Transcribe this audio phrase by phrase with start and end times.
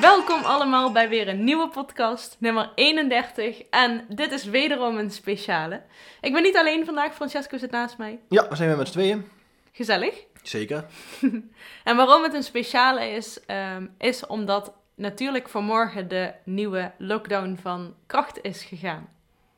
[0.00, 3.62] Welkom allemaal bij weer een nieuwe podcast, nummer 31.
[3.70, 5.82] En dit is wederom een speciale.
[6.20, 8.20] Ik ben niet alleen vandaag, Francesco zit naast mij.
[8.28, 9.28] Ja, we zijn weer met z'n tweeën.
[9.72, 10.24] Gezellig.
[10.42, 10.84] Zeker.
[11.84, 17.94] En waarom het een speciale is, ehm, is omdat natuurlijk vanmorgen de nieuwe lockdown van
[18.06, 19.08] kracht is gegaan.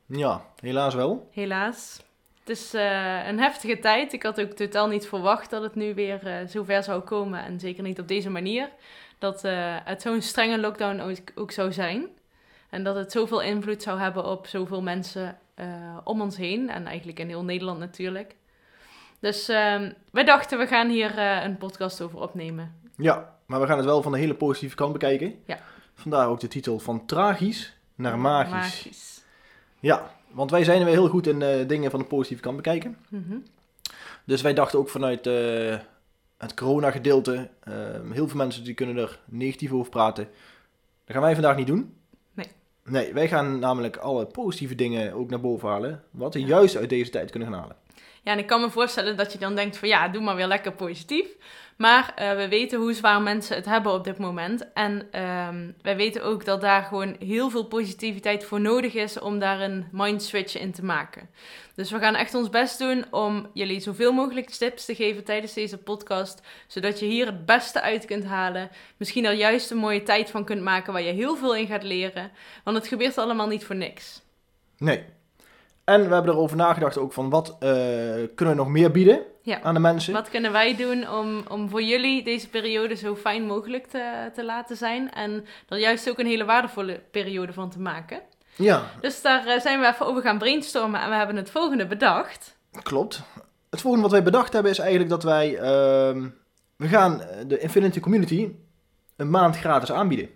[0.07, 1.29] Ja, helaas wel.
[1.33, 2.01] Helaas.
[2.47, 4.13] Het is eh, een heftige tijd.
[4.13, 7.45] Ik had ook totaal niet verwacht dat het nu weer eh zover zou komen.
[7.45, 8.69] En zeker niet op deze manier.
[9.19, 12.07] Dat eh, het zo'n strenge lockdown ook, ook zou zijn.
[12.71, 16.71] En dat het zoveel invloed zou hebben op zoveel mensen eh, om ons heen.
[16.71, 18.35] En eigenlijk in heel Nederland natuurlijk.
[19.21, 22.75] Dus ehm wij dachten, we gaan hier eh, een podcast over opnemen.
[22.97, 25.35] Ja, maar we gaan het wel van de hele positieve kant bekijken.
[25.47, 25.59] Ja.
[25.95, 28.53] Vandaar ook de titel van tragisch naar magisch.
[28.53, 29.25] Magisch.
[29.81, 32.96] Ja, want wij zijn weer heel goed in eh, dingen van de positieve kant bekijken.
[33.09, 33.37] Mhm.
[34.24, 35.79] Dus wij dachten ook vanuit eh,
[36.38, 37.74] het corona-gedeelte, eh,
[38.10, 40.24] heel veel mensen die kunnen er negatief over praten.
[41.04, 41.95] Dat gaan wij vandaag niet doen.
[42.35, 42.47] Nee.
[42.85, 46.47] Nee, wij gaan namelijk alle positieve dingen ook naar boven halen, wat we Ja.
[46.47, 47.77] juist uit deze tijd kunnen gaan halen.
[48.23, 50.47] Ja, en ik kan me voorstellen dat je dan denkt van ja, doe maar weer
[50.47, 51.27] lekker positief.
[51.77, 54.73] Maar eh, we weten hoe zwaar mensen het hebben op dit moment.
[54.73, 59.38] En ehm, wij weten ook dat daar gewoon heel veel positiviteit voor nodig is om
[59.38, 61.29] daar een mind switch in te maken.
[61.74, 65.53] Dus we gaan echt ons best doen om jullie zoveel mogelijk tips te geven tijdens
[65.53, 66.41] deze podcast.
[66.66, 68.71] Zodat je hier het beste uit kunt halen.
[68.97, 71.82] Misschien er juist een mooie tijd van kunt maken waar je heel veel in gaat
[71.82, 72.31] leren.
[72.65, 74.22] Want het gebeurt allemaal niet voor niks.
[74.78, 75.04] Nee.
[75.86, 77.69] En we hebben erover nagedacht ook van wat eh,
[78.34, 79.60] kunnen we nog meer bieden Ja.
[79.62, 80.12] aan de mensen.
[80.12, 84.44] Wat kunnen wij doen om, om voor jullie deze periode zo fijn mogelijk te, te
[84.44, 85.12] laten zijn?
[85.12, 88.20] En er juist ook een hele waardevolle periode van te maken.
[88.56, 91.86] Ja, Dus daar eh, zijn we even over gaan brainstormen en we hebben het volgende
[91.86, 92.56] bedacht.
[92.82, 93.22] klopt.
[93.70, 96.28] Het volgende wat wij bedacht hebben is eigenlijk dat wij, ehm,
[96.76, 98.50] we gaan de Infinity Community
[99.16, 100.28] een maand gratis aanbieden.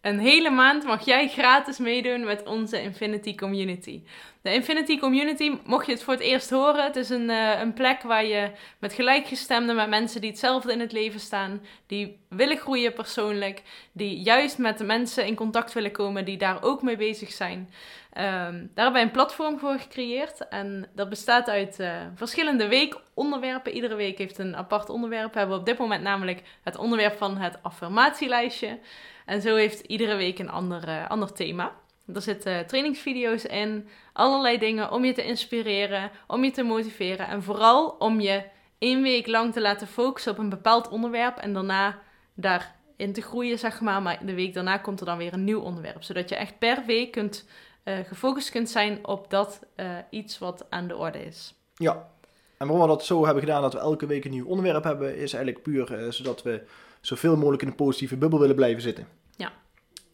[0.00, 4.02] Een hele maand mag jij gratis meedoen met onze Infinity Community.
[4.48, 7.72] De Infinity Community, mocht je het voor het eerst horen, het is een, eh, een
[7.72, 12.56] plek waar je met gelijkgestemden, met mensen die hetzelfde in het leven staan, die willen
[12.56, 16.96] groeien persoonlijk, die juist met de mensen in contact willen komen die daar ook mee
[16.96, 17.70] bezig zijn.
[18.12, 23.72] Ehm, daar hebben wij een platform voor gecreëerd en dat bestaat uit eh, verschillende weekonderwerpen.
[23.72, 25.32] Iedere week heeft een apart onderwerp.
[25.32, 28.78] We hebben op dit moment namelijk het onderwerp van het affirmatielijstje.
[29.26, 31.72] En zo heeft iedere week een ander, eh, ander thema.
[32.14, 37.42] Er zitten trainingsvideo's in, allerlei dingen om je te inspireren, om je te motiveren en
[37.42, 38.42] vooral om je
[38.78, 41.98] één week lang te laten focussen op een bepaald onderwerp en daarna
[42.34, 44.02] daarin te groeien, zeg maar.
[44.02, 46.82] Maar de week daarna komt er dan weer een nieuw onderwerp, zodat je echt per
[46.86, 47.46] week kunt,
[47.82, 51.54] eh, gefocust kunt zijn op dat eh, iets wat aan de orde is.
[51.74, 52.08] Ja.
[52.56, 55.16] En waarom we dat zo hebben gedaan, dat we elke week een nieuw onderwerp hebben,
[55.16, 56.62] is eigenlijk puur eh, zodat we
[57.00, 59.06] zoveel mogelijk in een positieve bubbel willen blijven zitten.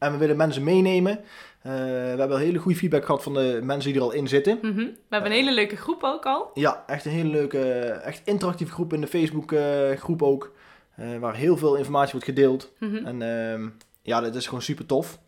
[0.05, 1.19] En we willen mensen meenemen.
[1.63, 4.59] Eh, we hebben hele goede feedback gehad van de mensen die er al in zitten.
[4.63, 4.77] Mhm.
[4.77, 6.51] We hebben een hele leuke groep ook al.
[6.55, 7.61] Ja, echt een hele leuke,
[8.05, 10.53] echt interactieve groep in de Facebook eh, groep ook.
[10.97, 12.73] eh, waar heel veel informatie wordt gedeeld.
[12.79, 13.07] Mhm.
[13.07, 13.69] En ehm,
[14.03, 15.19] ja, dat is gewoon super tof.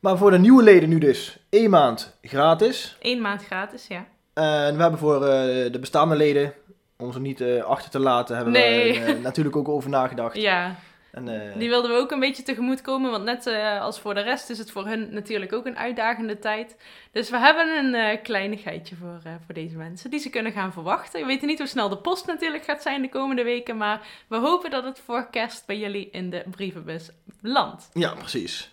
[0.00, 2.96] Maar voor de nieuwe leden nu dus één maand gratis.
[3.00, 4.06] Eén maand gratis, ja.
[4.34, 6.52] En we hebben voor eh, de bestaande leden,
[6.98, 8.92] om ze niet eh, achter te laten, hebben Nee.
[9.00, 10.36] we eh, natuurlijk ook over nagedacht.
[10.50, 10.76] Ja,
[11.12, 14.14] En, eh, Die wilden we ook een beetje tegemoet komen, want net eh, als voor
[14.14, 16.76] de rest is het voor hun natuurlijk ook een uitdagende tijd.
[17.12, 21.20] Dus we hebben een eh, kleinigheidje voor, voor deze mensen die ze kunnen gaan verwachten.
[21.20, 24.36] We weten niet hoe snel de post natuurlijk gaat zijn de komende weken, maar we
[24.36, 27.10] hopen dat het voor kerst bij jullie in de brievenbus
[27.40, 27.88] landt.
[27.92, 28.70] Ja, precies.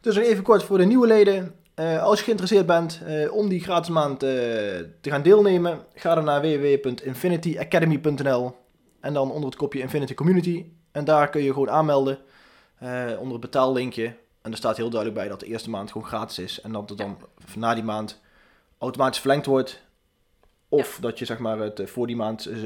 [0.00, 1.54] Dus nog even kort voor de nieuwe leden.
[2.00, 3.00] Als je geïnteresseerd bent
[3.30, 8.56] om die gratis maand te gaan deelnemen, ga dan naar www.infinityacademy.nl
[9.00, 10.64] en dan onder het kopje Infinity Community.
[10.92, 12.18] En daar kun je gewoon aanmelden
[12.78, 14.14] eh, onder het betaallinkje.
[14.42, 16.60] En er staat heel duidelijk bij dat de eerste maand gewoon gratis is.
[16.60, 17.18] En dat het dan
[17.56, 18.20] na die maand
[18.78, 19.82] automatisch verlengd wordt.
[20.68, 22.60] Of dat je zeg maar het eh, voor die maand eh,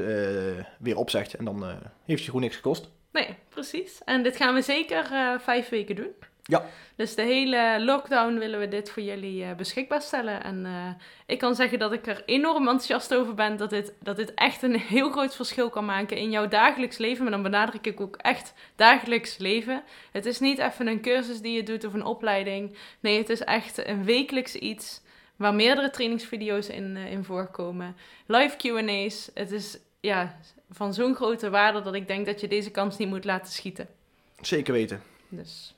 [0.79, 1.65] weer opzegt en dan
[2.05, 2.89] heeft je gewoon niks gekost.
[3.11, 4.01] Nee, precies.
[4.05, 5.05] En dit gaan we zeker
[5.41, 6.11] vijf weken doen.
[6.47, 6.65] Ja.
[6.95, 10.43] Dus de hele lockdown willen we dit voor jullie eh, beschikbaar stellen.
[10.43, 10.89] En eh,
[11.25, 14.61] ik kan zeggen dat ik er enorm enthousiast over ben dat dit, dat dit echt
[14.61, 17.23] een heel groot verschil kan maken in jouw dagelijks leven.
[17.23, 19.83] Maar dan benadruk ik ook echt dagelijks leven.
[20.11, 22.77] Het is niet even een cursus die je doet of een opleiding.
[22.99, 25.01] Nee, het is echt een wekelijks iets
[25.35, 27.95] waar meerdere trainingsvideo's in, eh, in voorkomen.
[28.25, 29.31] Live QA's.
[29.33, 30.39] Het is ja,
[30.69, 33.87] van zo'n grote waarde dat ik denk dat je deze kans niet moet laten schieten.
[34.41, 35.01] Zeker weten.
[35.29, 35.76] Dus.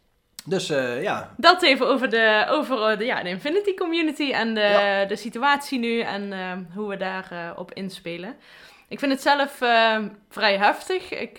[0.49, 4.53] Dus eh, ja, Dat even over, de, over eh, de, ja, de Infinity Community en
[4.53, 5.05] de, Ja.
[5.05, 8.35] de situatie nu en eh, hoe we daarop op inspelen.
[8.87, 9.51] Ik vind het zelf
[10.29, 11.11] vrij heftig.
[11.11, 11.33] Ik,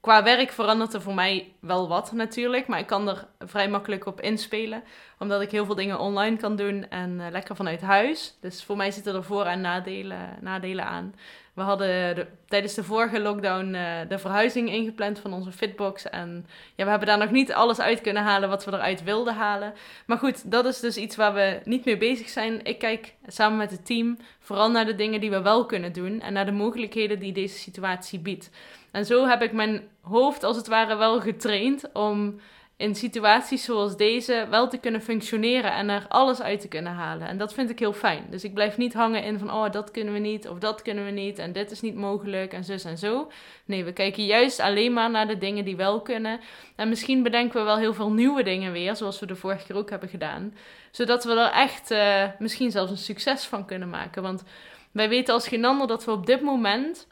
[0.00, 4.06] qua werk verandert er voor mij wel wat natuurlijk, maar ik kan er vrij makkelijk
[4.06, 4.82] op inspelen.
[5.18, 8.36] Omdat ik heel veel dingen online kan doen en lekker vanuit huis.
[8.40, 11.14] Dus voor mij zitten er voor- en nadelen, nadelen aan.
[11.54, 16.08] We hadden de- tijdens de vorige lockdown eh, de verhuizing ingepland van onze fitbox.
[16.10, 19.34] En ja, we hebben daar nog niet alles uit kunnen halen wat we eruit wilden
[19.34, 19.74] halen.
[20.06, 22.64] Maar goed, dat is dus iets waar we niet mee bezig zijn.
[22.64, 26.20] Ik kijk samen met het team vooral naar de dingen die we wel kunnen doen.
[26.20, 28.50] En naar de mogelijkheden die deze situatie biedt.
[28.90, 32.40] En zo heb ik mijn hoofd als het ware wel getraind om
[32.76, 37.28] in situaties zoals deze wel te kunnen functioneren en er alles uit te kunnen halen.
[37.28, 38.26] En dat vind ik heel fijn.
[38.30, 41.04] Dus ik blijf niet hangen in van, oh, dat kunnen we niet, of dat kunnen
[41.04, 43.30] we niet, en dit is niet mogelijk, en zus en zo.
[43.64, 46.40] Nee, we kijken juist alleen maar naar de dingen die wel kunnen.
[46.76, 49.76] En misschien bedenken we wel heel veel nieuwe dingen weer, zoals we de vorige keer
[49.76, 50.54] ook hebben gedaan.
[50.90, 54.22] Zodat we er echt eh, misschien zelfs een succes van kunnen maken.
[54.22, 54.42] Want
[54.92, 57.06] wij weten als geen ander dat we op dit moment,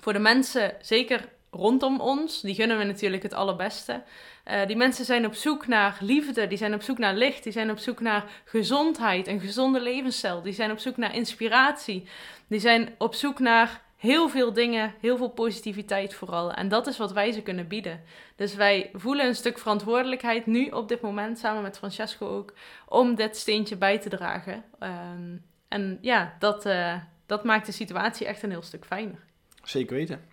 [0.00, 4.02] voor de mensen, zeker rondom ons, die gunnen we natuurlijk het allerbeste.
[4.46, 7.52] Eh, die mensen zijn op zoek naar liefde, die zijn op zoek naar licht, die
[7.52, 12.08] zijn op zoek naar gezondheid, een gezonde levensstijl, die zijn op zoek naar inspiratie,
[12.46, 16.52] die zijn op zoek naar heel veel dingen, heel veel positiviteit vooral.
[16.52, 18.00] En dat is wat wij ze kunnen bieden.
[18.36, 22.52] Dus wij voelen een stuk verantwoordelijkheid nu op dit moment, samen met Francesco ook,
[22.88, 24.64] om dit steentje bij te dragen.
[24.78, 25.36] Ehm,
[25.68, 26.94] en ja, dat, eh,
[27.26, 29.24] dat maakt de situatie echt een heel stuk fijner.
[29.62, 30.24] zeker weten.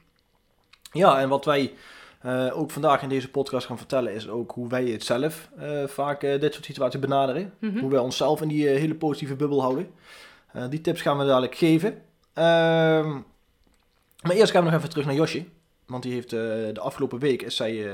[0.92, 1.74] Ja, en wat wij
[2.24, 5.84] eh, ook vandaag in deze podcast gaan vertellen is ook hoe wij het zelf eh,
[5.88, 7.54] vaak eh, dit soort situaties benaderen.
[7.60, 7.80] Mhm.
[7.80, 9.88] Hoe wij onszelf in die hele positieve bubbel houden.
[10.70, 12.02] Die tips gaan we dadelijk geven.
[12.34, 13.10] Ehm,
[14.22, 15.46] maar eerst gaan we nog even terug naar Josje.
[15.86, 17.92] Want die heeft de afgelopen week is zij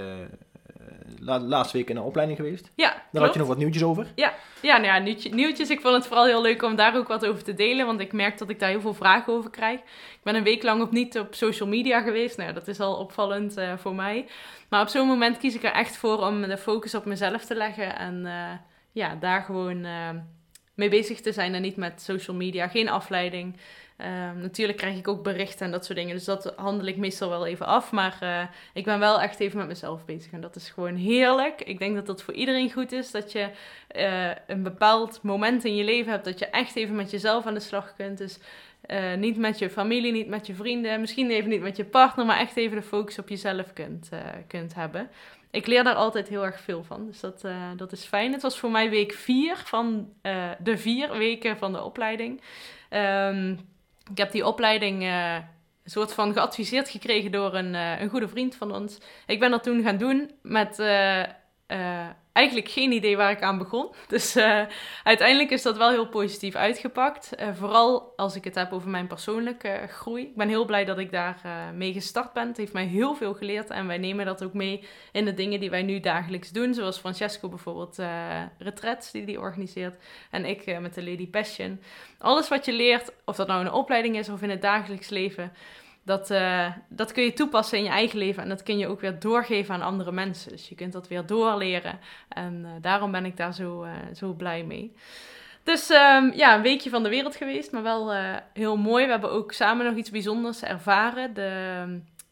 [1.19, 2.71] la- laatste week in een opleiding geweest.
[2.75, 4.07] Ja, Daar had je nog wat nieuwtjes over.
[4.15, 4.33] Ja,
[4.77, 5.69] nou ja, nieuwtje- nieuwtjes.
[5.69, 7.85] Ik vond het vooral heel leuk om daar ook wat over te delen.
[7.85, 9.79] Want ik merk dat ik daar heel veel vragen over krijg.
[9.79, 12.37] Ik ben een week lang op niet op social media geweest.
[12.37, 14.27] Nou, ja, dat is al opvallend eh, voor mij.
[14.69, 17.55] Maar op zo'n moment kies ik er echt voor om de focus op mezelf te
[17.55, 17.97] leggen.
[17.97, 18.51] En eh,
[18.91, 20.09] ja, daar gewoon eh,
[20.79, 21.53] mee bezig te zijn.
[21.53, 22.67] En niet met social media.
[22.67, 23.55] Geen afleiding.
[23.97, 26.15] Ehm, natuurlijk krijg ik ook berichten en dat soort dingen.
[26.15, 27.91] Dus dat handel ik meestal wel even af.
[27.91, 28.43] Maar eh,
[28.73, 30.31] ik ben wel echt even met mezelf bezig.
[30.31, 31.61] En dat is gewoon heerlijk.
[31.61, 33.11] Ik denk dat dat voor iedereen goed is.
[33.11, 33.49] Dat je
[33.87, 37.53] eh, een bepaald moment in je leven hebt dat je echt even met jezelf aan
[37.53, 38.17] de slag kunt.
[38.17, 38.39] Dus
[38.81, 42.25] eh, niet met je familie, niet met je vrienden, misschien even niet met je partner,
[42.25, 44.09] maar echt even de focus op jezelf kunt,
[44.47, 45.09] kunt hebben.
[45.51, 48.31] Ik leer daar altijd heel erg veel van, dus dat, eh, dat is fijn.
[48.31, 52.41] Het was voor mij week vier van eh, de vier weken van de opleiding.
[52.89, 53.51] Ehm,
[54.11, 55.35] ik heb die opleiding eh,
[55.83, 58.97] een soort van geadviseerd gekregen door een, eh, een goede vriend van ons.
[59.25, 60.77] Ik ben dat toen gaan doen met
[61.69, 63.89] eh, eigenlijk geen idee waar ik aan begon.
[64.07, 64.61] Dus eh,
[65.03, 67.35] uiteindelijk is dat wel heel positief uitgepakt.
[67.35, 70.23] Eh, vooral als ik het heb over mijn persoonlijke groei.
[70.23, 71.41] Ik ben heel blij dat ik daar
[71.73, 72.47] mee gestart ben.
[72.47, 75.59] Het heeft mij heel veel geleerd en wij nemen dat ook mee in de dingen
[75.59, 76.73] die wij nu dagelijks doen.
[76.73, 77.97] Zoals Francesco bijvoorbeeld
[78.57, 79.95] retreats die hij organiseert.
[80.31, 81.81] En ik met de Lady Passion.
[82.17, 85.51] Alles wat je leert, of dat nou een opleiding is of in het dagelijks leven...
[86.09, 88.99] Dat, eh, dat kun je toepassen in je eigen leven en dat kun je ook
[88.99, 90.51] weer doorgeven aan andere mensen.
[90.51, 91.99] Dus je kunt dat weer doorleren.
[92.29, 94.93] En eh, daarom ben ik daar zo, eh, zo blij mee.
[95.63, 98.13] Dus ehm, ja, een weekje van de wereld geweest, maar wel
[98.53, 99.05] heel mooi.
[99.05, 101.33] We hebben ook samen nog iets bijzonders ervaren.
[101.33, 101.83] De,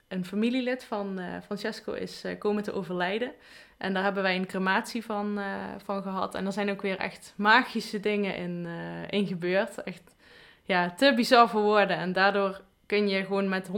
[0.07, 3.31] een familielid van Francesco is komen te overlijden.
[3.77, 5.39] En daar hebben wij een crematie van,
[5.83, 6.35] van gehad.
[6.35, 8.67] En er zijn ook weer echt magische dingen in,
[9.09, 9.83] in gebeurd.
[9.83, 10.15] Echt
[10.63, 11.97] ja, te bizar voor woorden.
[11.97, 13.69] En daardoor kun je gewoon met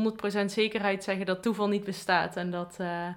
[0.43, 2.35] 100% zekerheid zeggen dat toeval niet bestaat.
[2.35, 3.07] En dat, eh,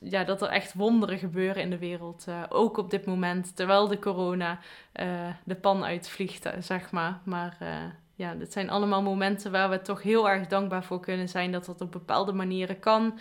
[0.00, 2.24] ja, dat er echt wonderen gebeuren in de wereld.
[2.28, 4.58] eh, ook op dit moment, terwijl de corona
[4.92, 7.20] eh, de pan uitvliegt, zeg maar.
[7.24, 7.56] Maar
[8.16, 11.52] ja, dit zijn allemaal momenten waar we toch heel erg dankbaar voor kunnen zijn.
[11.52, 13.18] Dat dat op bepaalde manieren kan.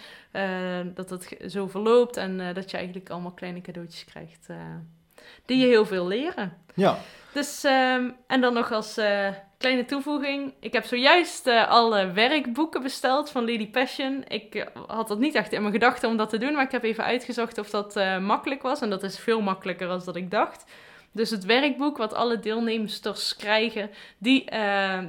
[0.93, 4.47] dat het zo verloopt en dat je eigenlijk allemaal kleine cadeautjes krijgt.
[5.45, 6.57] Die je heel veel leren.
[6.73, 6.97] Ja,
[7.33, 10.53] Dus, ehm, en dan nog als eh, kleine toevoeging.
[10.59, 14.23] Ik heb zojuist eh, alle werkboeken besteld van Lady Passion.
[14.27, 16.71] Ik eh, had dat niet echt in mijn gedachten om dat te doen, maar ik
[16.71, 18.81] heb even uitgezocht of dat makkelijk was.
[18.81, 20.63] En dat is veel makkelijker dan dat ik dacht.
[21.11, 24.49] Dus het werkboek wat alle deelnemers krijgen, die,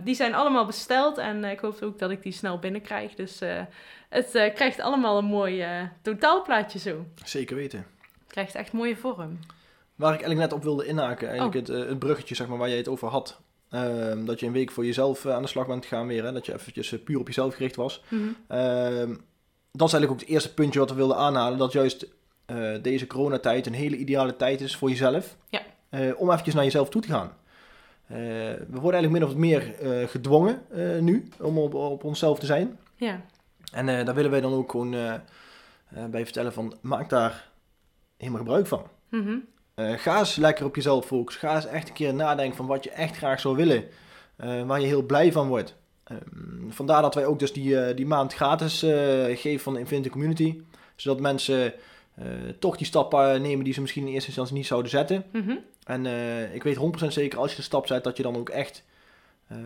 [0.04, 1.18] die zijn allemaal besteld.
[1.18, 3.14] En ik hoop ook dat ik die snel binnenkrijg.
[3.14, 3.40] Dus
[4.08, 5.66] het krijgt allemaal een mooi
[6.02, 7.04] totaalplaatje zo.
[7.25, 7.78] zeker weten.
[7.78, 9.38] Het krijgt echt mooie vorm.
[9.94, 11.74] Waar ik eigenlijk net op wilde inhaken, eigenlijk Oh.
[11.74, 13.40] het, eh, het bruggetje zeg maar, waar jij het over had.
[13.70, 16.24] Ehm, dat je een week voor jezelf eh, aan de slag bent gegaan weer.
[16.24, 16.32] Hè?
[16.32, 18.02] Dat je eventjes eh, puur op jezelf gericht was.
[18.08, 18.22] Mhm.
[18.48, 19.08] Ehm,
[19.72, 21.58] dat is eigenlijk ook het eerste puntje wat we wilden aanhalen.
[21.58, 22.06] Dat juist
[22.46, 25.36] eh, deze coronatijd een hele ideale tijd is voor jezelf.
[25.48, 25.60] Ja.
[26.16, 27.32] Om eventjes naar jezelf toe te gaan.
[28.06, 29.74] We worden eigenlijk min of meer
[30.08, 30.62] gedwongen
[31.00, 32.78] nu om op, op onszelf te zijn.
[32.96, 33.20] Ja.
[33.72, 34.90] En daar willen wij dan ook gewoon
[36.10, 37.48] bij vertellen van maak daar
[38.16, 38.86] helemaal gebruik van.
[39.08, 39.36] Mhm.
[39.75, 41.49] Eh, ga eens lekker op jezelf focussen.
[41.49, 43.85] Ga eens echt een keer nadenken van wat je echt graag zou willen.
[44.37, 45.75] eh, waar je heel blij van wordt.
[46.04, 48.78] Ehm, vandaar dat wij ook dus die, eh, die maand gratis
[49.35, 50.61] geven van de Infinity Community.
[50.97, 51.73] Zodat mensen
[52.59, 55.25] toch die stap eh, nemen die ze misschien in eerste instantie niet zouden zetten.
[55.33, 55.57] Mhm.
[55.85, 56.07] En
[56.54, 58.83] ik weet 100% zeker als je de stap zet dat je dan ook echt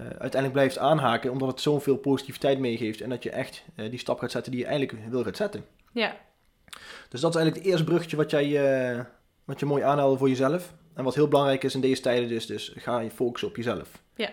[0.09, 1.31] uiteindelijk blijft aanhaken.
[1.31, 3.01] Omdat het zoveel positiviteit meegeeft.
[3.01, 5.65] En dat je echt die stap gaat zetten die je eigenlijk wil gaan zetten.
[5.93, 6.17] Ja.
[7.09, 9.07] Dus dat is eigenlijk het eerste bruggetje wat, jij,
[9.49, 10.73] wat je mooi aanhaalde voor jezelf.
[10.95, 14.03] En wat heel belangrijk is in deze tijden dus, dus ga je focussen op jezelf.
[14.15, 14.31] Ja.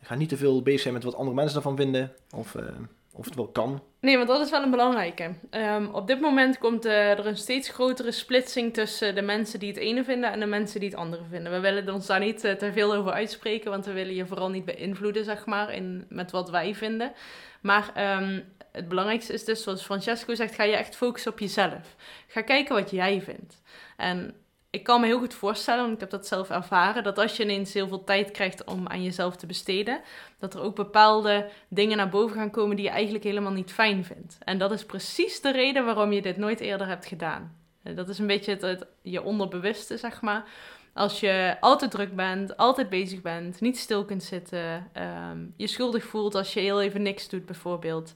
[0.00, 2.12] Ga niet te veel bezig zijn met wat andere mensen ervan vinden.
[2.36, 2.64] Of, eh,
[3.12, 3.82] of het wel kan.
[4.00, 5.34] Nee, want dat is wel een belangrijke.
[5.50, 9.68] Ehm, op dit moment komt eh, er een steeds grotere splitsing tussen de mensen die
[9.68, 11.52] het ene vinden en de mensen die het andere vinden.
[11.52, 14.50] We willen ons daar niet eh, te veel over uitspreken, want we willen je vooral
[14.50, 17.12] niet beïnvloeden, zeg maar, in, met wat wij vinden.
[17.60, 18.40] Maar ehm,
[18.72, 21.96] het belangrijkste is dus, zoals Francesco zegt, ga je echt focussen op jezelf.
[22.26, 23.60] Ga kijken wat jij vindt.
[23.96, 24.34] En
[24.72, 27.42] ik kan me heel goed voorstellen, want ik heb dat zelf ervaren, dat als je
[27.42, 30.00] ineens heel veel tijd krijgt om aan jezelf te besteden,
[30.38, 34.04] dat er ook bepaalde dingen naar boven gaan komen die je eigenlijk helemaal niet fijn
[34.04, 34.38] vindt.
[34.44, 37.56] En dat is precies de reden waarom je dit nooit eerder hebt gedaan.
[37.82, 40.44] Eh, Dat is een beetje het, je onderbewuste, zeg maar.
[40.92, 46.04] Als je altijd druk bent, altijd bezig bent, niet stil kunt zitten, ehm, je schuldig
[46.04, 48.14] voelt als je heel even niks doet bijvoorbeeld.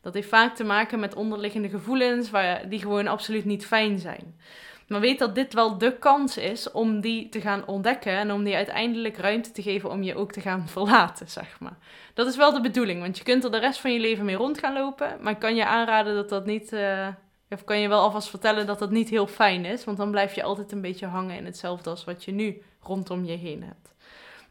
[0.00, 4.34] Dat heeft vaak te maken met onderliggende gevoelens waar, die gewoon absoluut niet fijn zijn.
[4.88, 8.44] Maar weet dat dit wel de kans is om die te gaan ontdekken en om
[8.44, 11.78] die uiteindelijk ruimte te geven om je ook te gaan verlaten, zeg maar.
[12.14, 14.36] Dat is wel de bedoeling, want je kunt er de rest van je leven mee
[14.36, 17.08] rond gaan lopen, maar ik kan je aanraden dat dat niet, eh,
[17.50, 20.34] of kan je wel alvast vertellen dat dat niet heel fijn is, want dan blijf
[20.34, 23.94] je altijd een beetje hangen in hetzelfde als wat je nu rondom je heen hebt.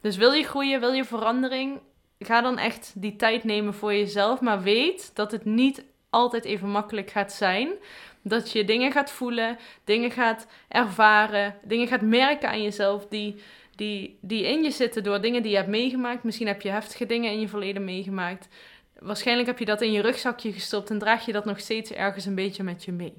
[0.01, 1.79] Dus wil je groeien, wil je verandering,
[2.19, 6.69] ga dan echt die tijd nemen voor jezelf, maar weet dat het niet altijd even
[6.69, 7.69] makkelijk gaat zijn.
[8.21, 13.41] Dat je dingen gaat voelen, dingen gaat ervaren, dingen gaat merken aan jezelf die,
[13.75, 16.23] die, die in je zitten door dingen die je hebt meegemaakt.
[16.23, 18.47] Misschien heb je heftige dingen in je verleden meegemaakt.
[18.99, 22.25] Waarschijnlijk heb je dat in je rugzakje gestopt en draag je dat nog steeds ergens
[22.25, 23.13] een beetje met je mee.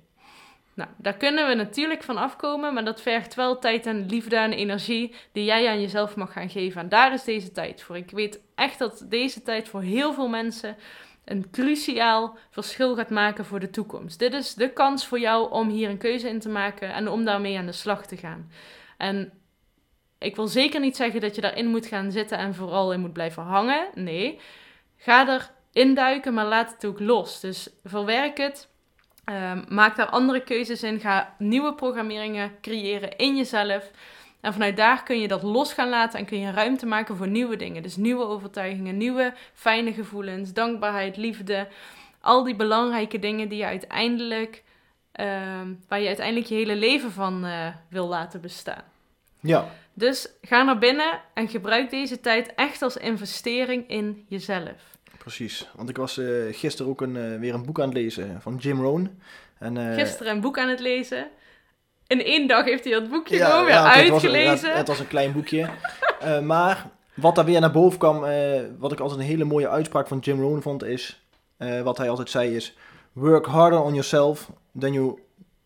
[0.78, 4.52] Nou, daar kunnen we natuurlijk van afkomen, maar dat vergt wel tijd en liefde en
[4.52, 6.80] energie die jij aan jezelf mag gaan geven.
[6.80, 7.96] En daar is deze tijd voor.
[7.96, 10.76] Ik weet echt dat deze tijd voor heel veel mensen
[11.30, 14.18] een cruciaal verschil gaat maken voor de toekomst.
[14.18, 17.24] Dit is de kans voor jou om hier een keuze in te maken en om
[17.24, 18.50] daarmee aan de slag te gaan.
[18.96, 19.32] En
[20.18, 23.12] ik wil zeker niet zeggen dat je daarin moet gaan zitten en vooral in moet
[23.12, 23.88] blijven hangen.
[23.94, 24.40] Nee,
[24.96, 27.40] ga er induiken, maar laat het ook los.
[27.40, 28.68] Dus verwerk het.
[29.24, 31.00] Ehm, maak daar andere keuzes in.
[31.00, 33.90] Ga nieuwe programmeringen creëren in jezelf.
[34.48, 37.28] En vanuit daar kun je dat los gaan laten en kun je ruimte maken voor
[37.28, 37.82] nieuwe dingen.
[37.82, 41.68] Dus nieuwe overtuigingen, nieuwe fijne gevoelens, dankbaarheid, liefde.
[42.20, 44.62] Al die belangrijke dingen die je uiteindelijk,
[45.12, 48.82] ehm, waar je uiteindelijk je hele leven van eh, wil laten bestaan.
[49.40, 54.96] Ja, Dus ga naar binnen en gebruik deze tijd echt als investering in jezelf.
[55.18, 55.68] precies.
[55.74, 58.56] Want ik was eh, gisteren ook een, eh, weer een boek aan het lezen van
[58.56, 59.20] Jim Rohn.
[59.58, 61.28] En, Gisteren een boek aan het lezen.
[62.08, 64.68] In één dag heeft hij dat boekje Ja, gewoon weer ja, oké, het was- uitgelezen.
[64.68, 65.68] Het, het was een klein boekje.
[66.18, 69.68] Eh, maar wat daar weer naar boven kwam, eh, wat ik altijd een hele mooie
[69.68, 71.22] uitspraak van Jim Rohn vond, is
[71.56, 72.76] eh, wat hij altijd zei is:
[73.12, 75.18] Work harder on yourself than you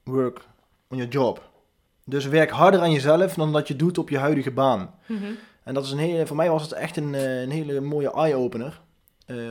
[0.05, 0.41] work
[0.89, 1.51] on your job.
[2.05, 4.95] Dus werk harder aan jezelf dan dat je doet op je huidige baan.
[5.07, 5.25] Mhm.
[5.65, 8.81] En dat is een hele, voor mij was het echt een, een hele mooie eye-opener.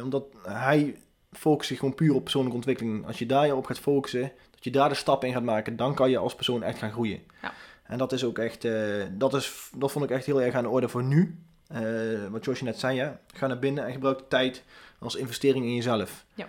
[0.03, 0.95] Omdat hij
[1.31, 3.07] focust zich gewoon puur op persoonlijke ontwikkeling.
[3.07, 4.31] Als je daar op gaat focussen,
[4.61, 6.91] dat je daar de stap in gaat maken, dan kan je als persoon echt gaan
[6.91, 7.19] groeien.
[7.41, 7.51] Ja.
[7.83, 10.63] En dat is ook echt, eh, dat, is, dat vond ik echt heel erg aan
[10.63, 11.39] de orde voor nu.
[11.67, 11.81] Eh,
[12.29, 13.19] wat Josje net zei, ja.
[13.33, 14.63] ga naar binnen en gebruik de tijd
[14.99, 16.25] als investering in jezelf.
[16.33, 16.47] Ja.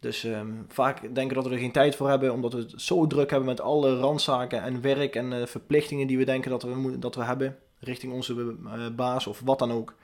[0.00, 3.06] Dus ehm, vaak denken dat we er geen tijd voor hebben, omdat we het zo
[3.06, 6.74] druk hebben met alle randzaken en werk en eh, verplichtingen die we denken dat we,
[6.74, 8.34] moeten- dat we hebben richting onze
[8.96, 9.94] baas of wat dan ook.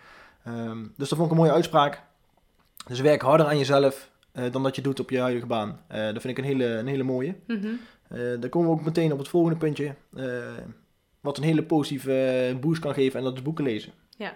[0.44, 2.02] Ehm, dus dat vond ik een mooie uitspraak.
[2.86, 5.80] Dus werk harder aan jezelf eh, dan dat je doet op je huidige baan.
[5.88, 7.34] Eh, dat vind ik een hele, een hele mooie.
[7.46, 7.66] Mhm.
[8.08, 9.94] Eh, dan komen we ook meteen op het volgende puntje.
[11.20, 13.92] wat een hele positieve boost kan geven en dat is boeken lezen.
[14.16, 14.34] Ja.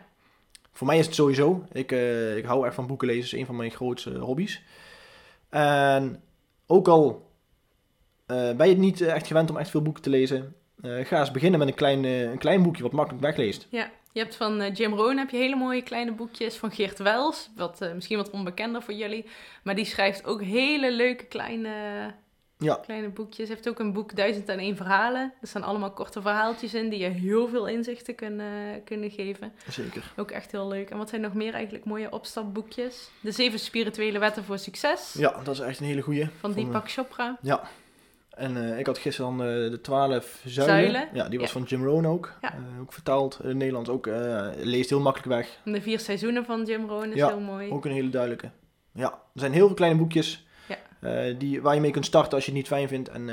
[0.72, 1.64] Voor mij is het sowieso.
[1.72, 1.92] Ik,
[2.36, 3.22] ik hou echt van boeken lezen.
[3.22, 4.62] Het is een van mijn grootste hobby's.
[5.48, 6.22] En
[6.66, 7.30] ook al
[8.26, 10.54] ben je het niet echt gewend om echt veel boeken te lezen.
[10.82, 13.66] ga eens beginnen met een klein, een klein boekje wat makkelijk wegleest.
[13.70, 16.56] Ja, je hebt van eh, Jim Rohn heb je hele mooie kleine boekjes.
[16.56, 19.26] Van Geert Wels, wat eh, misschien wat onbekender voor jullie.
[19.62, 21.70] Maar die schrijft ook hele leuke kleine,
[22.58, 22.74] Ja.
[22.74, 23.46] kleine boekjes.
[23.46, 25.32] Hij heeft ook een boek 1001 verhalen.
[25.40, 29.52] Er staan allemaal korte verhaaltjes in die je heel veel inzichten kunnen, kunnen geven.
[29.68, 30.12] Zeker.
[30.16, 30.90] Ook echt heel leuk.
[30.90, 33.10] En wat zijn nog meer eigenlijk mooie opstapboekjes?
[33.20, 35.12] De zeven spirituele wetten voor succes.
[35.18, 36.28] Ja, dat is echt een hele goeie.
[36.40, 37.38] Van Deepak Chopra.
[37.42, 37.62] Ja.
[38.40, 40.74] En eh, ik had gisteren dan eh, de twaalf zuilen.
[40.92, 41.08] Zuilen.
[41.12, 41.58] Ja, die was Ja.
[41.58, 42.32] van Jim Rohn ook.
[42.40, 42.52] Ja.
[42.52, 43.88] Eh, ook vertaald in het Nederlands.
[43.90, 44.08] Ook
[44.56, 45.58] leest heel makkelijk weg.
[45.64, 47.70] En de vier seizoenen van Jim Rohn is Ja, heel mooi.
[47.70, 48.50] Ook een hele duidelijke.
[48.92, 51.32] Ja, er zijn heel veel kleine boekjes Ja.
[51.32, 53.08] die, waar je mee kunt starten als je het niet fijn vindt.
[53.08, 53.26] En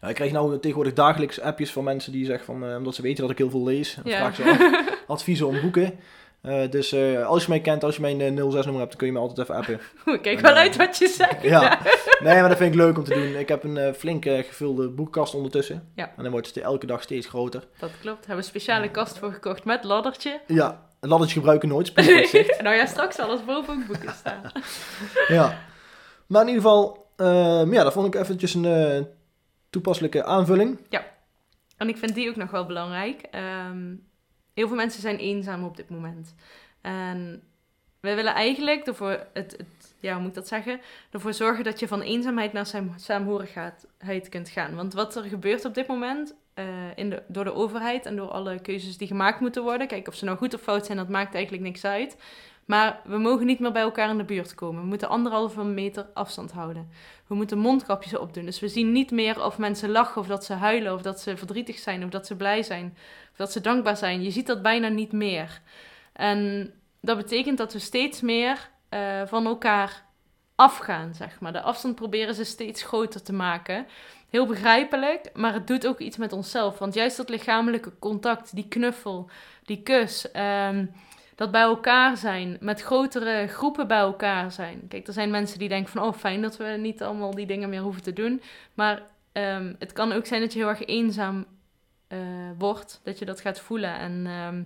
[0.00, 3.22] ja, ik krijg nou tegenwoordig dagelijks appjes van mensen die zeggen van, omdat ze weten
[3.22, 5.98] dat ik heel veel lees, dan vraag ze adviezen om boeken.
[6.46, 9.06] Eh, dus eh, als je mij kent, als je mijn eh, 06-nummer hebt, dan kun
[9.06, 9.80] je me altijd even appen.
[10.22, 11.42] Kijk wel uit wat je zegt.
[11.42, 11.78] Ja,
[12.24, 13.36] nee, maar dat vind ik leuk om te doen.
[13.36, 15.92] Ik heb een eh, flink eh, gevulde boekkast ondertussen.
[15.94, 16.12] Ja.
[16.16, 17.60] En dan wordt het elke dag steeds groter.
[17.60, 18.02] Dat klopt.
[18.02, 20.40] Daar hebben we een speciale kast voor gekocht met laddertje.
[20.46, 21.94] Ja, een laddertje gebruiken nooit,
[22.62, 24.52] nou ja, straks zal als boven ook boeken staan.
[25.28, 25.58] Ja.
[26.26, 29.02] Maar in ieder geval, ehm, ja, dat vond ik eventjes een eh,
[29.70, 30.80] toepasselijke aanvulling.
[31.76, 33.20] En ik vind die ook nog wel belangrijk.
[33.30, 33.94] Ehm,
[34.56, 36.34] heel veel mensen zijn eenzaam op dit moment.
[36.80, 37.42] En
[38.00, 39.64] we willen eigenlijk ervoor, het,
[40.00, 40.80] ja, hoe moet ik dat zeggen?
[41.10, 44.74] Ervoor zorgen dat je van eenzaamheid naar saam, saamhorigheid kunt gaan.
[44.74, 48.28] Want wat er gebeurt op dit moment eh, in de, door de overheid en door
[48.28, 49.86] alle keuzes die gemaakt moeten worden.
[49.86, 52.16] Kijk, of ze nou goed of fout zijn, dat maakt eigenlijk niks uit.
[52.66, 54.80] Maar we mogen niet meer bij elkaar in de buurt komen.
[54.82, 56.90] We moeten anderhalve meter afstand houden.
[57.26, 58.44] We moeten mondkapjes opdoen.
[58.44, 61.36] Dus we zien niet meer of mensen lachen, of dat ze huilen, of dat ze
[61.36, 62.96] verdrietig zijn, of dat ze blij zijn,
[63.30, 64.22] of dat ze dankbaar zijn.
[64.22, 65.60] Je ziet dat bijna niet meer.
[66.12, 70.04] En dat betekent dat we steeds meer eh, van elkaar
[70.54, 71.52] afgaan, zeg maar.
[71.52, 73.86] De afstand proberen ze steeds groter te maken.
[74.30, 76.78] Heel begrijpelijk, maar het doet ook iets met onszelf.
[76.78, 79.30] Want juist dat lichamelijke contact, die knuffel,
[79.64, 80.86] die kus, ehm,
[81.36, 84.88] dat bij elkaar zijn, met grotere groepen bij elkaar zijn.
[84.88, 87.68] Kijk, er zijn mensen die denken van, oh fijn dat we niet allemaal die dingen
[87.68, 88.42] meer hoeven te doen.
[88.74, 91.46] Maar ehm, het kan ook zijn dat je heel erg eenzaam
[92.08, 92.18] eh,
[92.58, 93.98] wordt, dat je dat gaat voelen.
[93.98, 94.62] En ehm,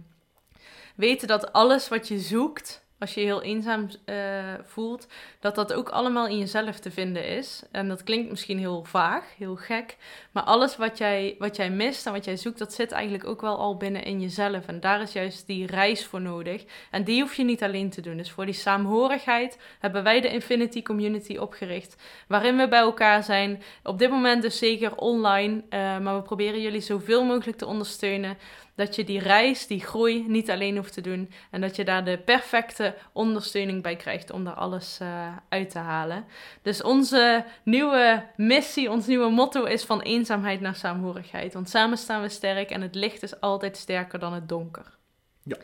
[0.96, 4.16] weten dat alles wat je zoekt, als je je heel eenzaam eh,
[4.62, 5.06] voelt,
[5.40, 7.62] dat dat ook allemaal in jezelf te vinden is.
[7.70, 9.96] En dat klinkt misschien heel vaag, heel gek,
[10.30, 13.40] maar alles wat jij, wat jij mist en wat jij zoekt, dat zit eigenlijk ook
[13.40, 14.66] wel al binnen in jezelf.
[14.66, 16.64] En daar is juist die reis voor nodig.
[16.90, 18.16] En die hoef je niet alleen te doen.
[18.16, 21.96] Dus voor die saamhorigheid hebben wij de Infinity Community opgericht,
[22.28, 23.62] waarin we bij elkaar zijn.
[23.82, 28.38] Op dit moment dus zeker online, eh, maar we proberen jullie zoveel mogelijk te ondersteunen.
[28.80, 31.30] Dat je die reis, die groei niet alleen hoeft te doen.
[31.50, 35.78] En dat je daar de perfecte ondersteuning bij krijgt om daar alles eh, uit te
[35.78, 36.24] halen.
[36.62, 41.54] Dus onze nieuwe missie, ons nieuwe motto is van eenzaamheid naar saamhorigheid.
[41.54, 44.96] Want samen staan we sterk en het licht is altijd sterker dan het donker.
[45.42, 45.56] Ja.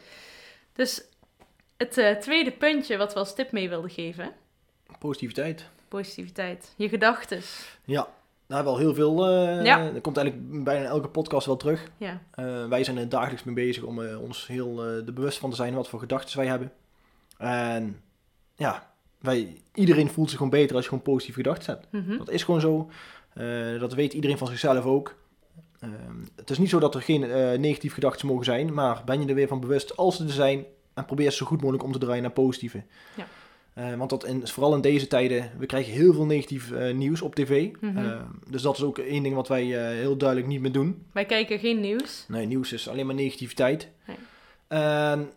[0.73, 1.03] Dus
[1.77, 4.33] het eh, tweede puntje wat we als tip mee wilden geven.
[4.99, 5.69] Positiviteit.
[5.89, 6.75] Positiviteit.
[6.77, 7.79] Je gedachtes.
[7.85, 8.09] Ja,
[8.47, 9.27] daar wel heel veel.
[9.27, 9.91] eh Ja.
[9.91, 11.91] Dat komt eigenlijk bijna elke podcast wel terug.
[11.97, 12.21] Ja.
[12.31, 15.51] Eh, wij zijn er dagelijks mee bezig om eh, ons heel eh, er bewust van
[15.51, 16.73] te zijn wat voor gedachten wij hebben.
[17.39, 18.01] En
[18.57, 21.87] ja, wij, iedereen voelt zich gewoon beter als je gewoon positieve gedachten hebt.
[22.07, 22.17] Mhm.
[22.19, 22.91] Dat is gewoon zo.
[23.35, 25.15] Eh, dat weet iedereen van zichzelf ook.
[25.81, 25.93] Ehm,
[26.37, 29.27] het is niet zo dat er geen eh, negatieve gedachten mogen zijn, maar ben je
[29.27, 31.93] er weer van bewust als ze er zijn en probeer ze zo goed mogelijk om
[31.93, 32.83] te draaien naar positieve.
[33.17, 33.27] Ja.
[33.77, 37.23] Eh, want dat in, vooral in deze tijden, we krijgen heel veel negatief eh, nieuws
[37.23, 37.69] op tv.
[37.81, 37.99] Mhm.
[37.99, 41.07] Ehm, dus dat is ook één ding wat wij eh, heel duidelijk niet meer doen.
[41.13, 42.25] Wij kijken geen nieuws.
[42.29, 43.89] Nee, nieuws is alleen maar negativiteit.
[44.07, 44.17] Nee.
[44.69, 45.31] En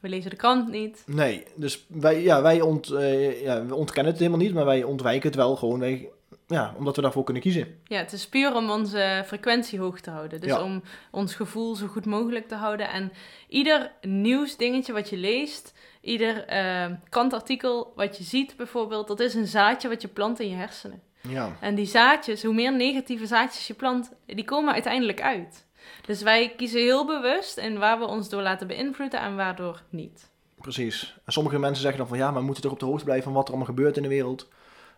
[0.00, 1.02] We lezen de krant niet.
[1.06, 4.82] nee, dus wij, ja, wij ont, eh, ja, we ontkennen het helemaal niet, maar wij
[4.82, 5.78] ontwijken het wel gewoon.
[5.78, 6.08] Wij,
[6.50, 7.80] ja, omdat we daarvoor kunnen kiezen.
[7.84, 10.40] Ja, het is puur om onze frequentie hoog te houden.
[10.40, 10.62] Dus Ja.
[10.62, 12.88] om ons gevoel zo goed mogelijk te houden.
[12.90, 13.12] En
[13.48, 19.46] ieder nieuwsdingetje wat je leest, ieder eh, kantartikel wat je ziet bijvoorbeeld, dat is een
[19.46, 21.02] zaadje wat je plant in je hersenen.
[21.28, 25.66] Ja, En die zaadjes, hoe meer negatieve zaadjes je plant, die komen uiteindelijk uit.
[26.06, 30.28] Dus wij kiezen heel bewust en waar we ons door laten beïnvloeden en waardoor niet.
[30.60, 31.14] precies.
[31.24, 33.24] En sommige mensen zeggen dan van ja, maar we moeten toch op de hoogte blijven
[33.24, 34.48] van wat er allemaal gebeurt in de wereld.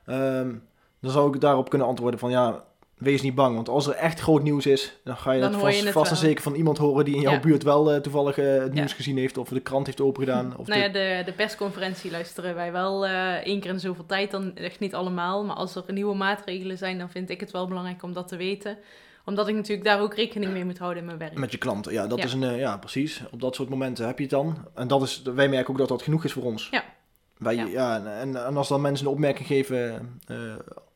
[0.07, 0.55] Ehm,
[1.03, 2.65] dan zou ik daarop kunnen antwoorden van ja,
[2.97, 3.55] wees niet bang.
[3.55, 6.17] Want als er echt groot nieuws is, dan ga je Dan dat je vast, en
[6.17, 7.41] zeker van iemand horen die in jouw Ja.
[7.41, 8.69] buurt wel eh, toevallig eh, het Ja.
[8.73, 9.39] nieuws gezien heeft.
[9.39, 10.57] Of de krant heeft opengedaan.
[10.57, 14.07] Of nou de- ja, de, de persconferentie luisteren wij wel eh één keer in zoveel
[14.07, 14.31] tijd.
[14.31, 15.45] Dan echt niet allemaal.
[15.45, 18.37] Maar als er nieuwe maatregelen zijn, dan vind ik het wel belangrijk om dat te
[18.37, 18.79] weten.
[19.25, 21.35] Omdat ik natuurlijk daar ook rekening mee moet houden in mijn werk.
[21.39, 22.25] Met je klanten, ja, dat Ja.
[22.25, 23.23] is een, ja, precies.
[23.33, 24.57] Op dat soort momenten heb je het dan.
[24.75, 26.69] En dat is, wij merken ook dat dat genoeg is voor ons.
[26.71, 26.85] Ja.
[27.39, 27.97] Wij, Ja.
[28.21, 30.21] en, en als dan mensen een opmerking geven,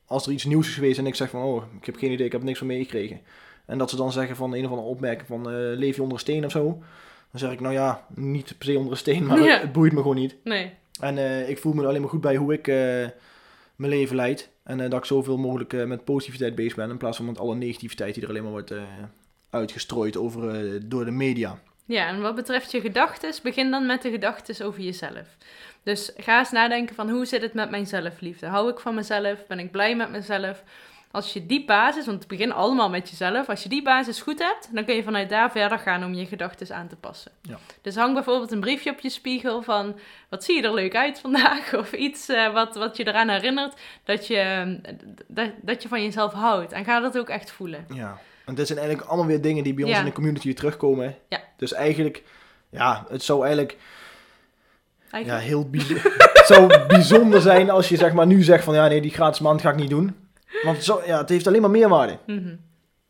[0.07, 2.25] als er iets nieuws is geweest en ik zeg van, oh, ik heb geen idee,
[2.25, 3.19] ik heb niks van meegekregen.
[3.65, 6.17] En dat ze dan zeggen van een of andere opmerking van, eh, leef je onder
[6.17, 6.63] een steen of zo?
[7.31, 9.51] Dan zeg ik, nou ja, niet per se onder een steen, maar Ja.
[9.53, 10.35] het, het boeit me gewoon niet.
[10.43, 12.75] Nee, En eh, ik voel me er alleen maar goed bij hoe ik eh,
[13.75, 14.49] mijn leven leid.
[14.63, 16.89] En dat ik zoveel mogelijk met positiviteit bezig ben.
[16.89, 18.73] In plaats van met alle negativiteit die er alleen maar wordt
[19.49, 21.59] uitgestrooid over, door de media.
[21.87, 25.37] Ja, en wat betreft je gedachten, begin dan met de gedachten over jezelf.
[25.83, 28.45] Dus ga eens nadenken van hoe zit het met mijn zelfliefde?
[28.45, 29.45] Hou ik van mezelf?
[29.47, 30.63] Ben ik blij met mezelf?
[31.11, 34.39] Als je die basis, want het begint allemaal met jezelf, als je die basis goed
[34.39, 37.31] hebt, dan kun je vanuit daar verder gaan om je gedachten aan te passen.
[37.41, 37.57] Ja.
[37.81, 41.19] Dus hang bijvoorbeeld een briefje op je spiegel van, wat zie je er leuk uit
[41.19, 41.73] vandaag?
[41.81, 44.91] Of iets eh, wat, wat je eraan herinnert dat je, eh,
[45.27, 46.71] dat, dat je van jezelf houdt.
[46.71, 47.85] En ga dat ook echt voelen.
[47.93, 49.99] Ja, en dit zijn eigenlijk allemaal weer dingen die bij ons Ja.
[49.99, 51.15] in de community terugkomen.
[51.29, 51.39] Ja.
[51.57, 52.23] Dus eigenlijk,
[52.69, 53.77] ja, het zou eigenlijk
[55.11, 55.69] ja, heel
[56.33, 59.39] het zou bijzonder zijn als je zeg maar nu zegt van ja, nee, die gratis
[59.39, 60.15] maand ga ik niet doen.
[60.63, 62.17] Want zo, ja, het heeft alleen maar meerwaarde.
[62.25, 62.55] Mhm.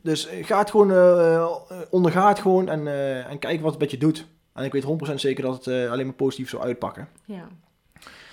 [0.01, 1.51] Dus eh, ga het gewoon, eh,
[1.89, 4.25] onderga het gewoon en, eh, en kijk wat het met je doet.
[4.53, 7.09] En ik weet 100% zeker dat het alleen maar positief zou uitpakken.
[7.25, 7.47] Ja.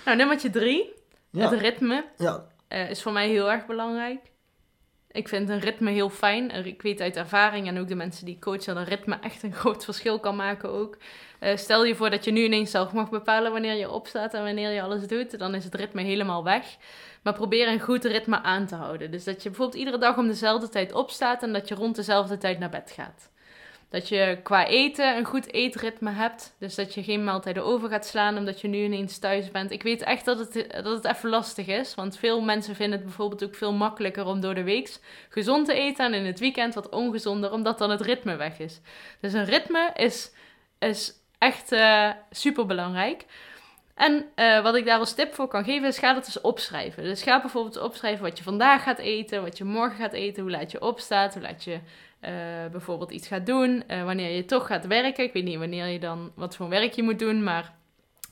[0.04, 0.92] Nou, nummertje drie.
[1.30, 4.20] Ja, Het ritme ja, is voor mij heel erg belangrijk.
[5.14, 6.50] Ik vind een ritme heel fijn.
[6.50, 9.42] Ik weet uit ervaring en ook de mensen die ik coach dat een ritme echt
[9.42, 10.96] een groot verschil kan maken ook.
[11.38, 14.42] Eh, stel je voor dat je nu ineens zelf mag bepalen wanneer je opstaat en
[14.42, 15.38] wanneer je alles doet.
[15.38, 16.76] Dan is het ritme helemaal weg.
[17.22, 19.10] Maar probeer een goed ritme aan te houden.
[19.10, 22.38] Dus dat je bijvoorbeeld iedere dag om dezelfde tijd opstaat en dat je rond dezelfde
[22.38, 23.30] tijd naar bed gaat.
[23.94, 26.54] Dat je qua eten een goed eetritme hebt.
[26.58, 29.70] Dus dat je geen maaltijden over gaat slaan omdat je nu ineens thuis bent.
[29.70, 31.94] Ik weet echt dat het, dat het even lastig is.
[31.94, 35.74] Want veel mensen vinden het bijvoorbeeld ook veel makkelijker om door de week gezond te
[35.74, 36.06] eten.
[36.06, 38.80] En in het weekend wat ongezonder, omdat dan het ritme weg is.
[39.20, 40.32] Dus een ritme is,
[40.78, 41.76] is echt
[42.30, 43.24] super belangrijk.
[43.94, 47.02] En eh, wat ik daar als tip voor kan geven is, ga dat eens opschrijven.
[47.02, 50.50] Dus ga bijvoorbeeld opschrijven wat je vandaag gaat eten, wat je morgen gaat eten, hoe
[50.50, 51.78] laat je opstaat, hoe laat je
[52.20, 52.32] eh,
[52.70, 55.24] bijvoorbeeld iets gaat doen, eh, wanneer je toch gaat werken.
[55.24, 57.72] Ik weet niet wanneer je dan, wat voor werk je moet doen, maar